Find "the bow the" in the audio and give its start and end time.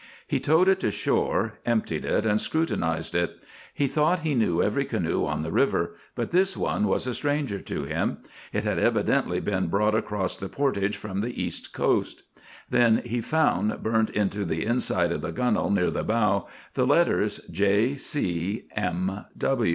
15.91-16.87